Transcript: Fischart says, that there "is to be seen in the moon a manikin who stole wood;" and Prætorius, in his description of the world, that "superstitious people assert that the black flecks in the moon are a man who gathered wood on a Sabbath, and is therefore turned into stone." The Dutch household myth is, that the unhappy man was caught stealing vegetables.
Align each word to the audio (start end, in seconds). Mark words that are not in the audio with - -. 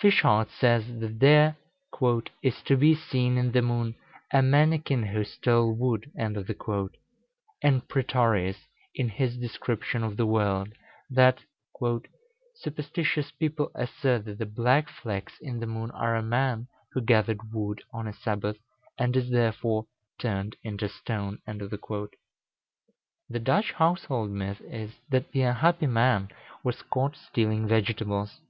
Fischart 0.00 0.48
says, 0.52 1.00
that 1.00 1.18
there 1.18 1.56
"is 2.40 2.62
to 2.62 2.76
be 2.76 2.94
seen 2.94 3.36
in 3.36 3.50
the 3.50 3.60
moon 3.60 3.96
a 4.32 4.40
manikin 4.40 5.08
who 5.08 5.24
stole 5.24 5.72
wood;" 5.74 6.08
and 6.16 6.36
Prætorius, 7.88 8.58
in 8.94 9.08
his 9.08 9.36
description 9.36 10.04
of 10.04 10.16
the 10.16 10.24
world, 10.24 10.68
that 11.10 11.40
"superstitious 12.54 13.32
people 13.32 13.72
assert 13.74 14.24
that 14.26 14.38
the 14.38 14.46
black 14.46 14.88
flecks 14.88 15.40
in 15.40 15.58
the 15.58 15.66
moon 15.66 15.90
are 15.90 16.14
a 16.14 16.22
man 16.22 16.68
who 16.92 17.00
gathered 17.00 17.52
wood 17.52 17.82
on 17.92 18.06
a 18.06 18.12
Sabbath, 18.12 18.58
and 18.98 19.16
is 19.16 19.30
therefore 19.30 19.88
turned 20.16 20.54
into 20.62 20.88
stone." 20.88 21.40
The 21.44 22.08
Dutch 23.40 23.72
household 23.72 24.30
myth 24.30 24.60
is, 24.60 24.92
that 25.08 25.32
the 25.32 25.42
unhappy 25.42 25.88
man 25.88 26.28
was 26.62 26.82
caught 26.82 27.16
stealing 27.16 27.66
vegetables. 27.66 28.40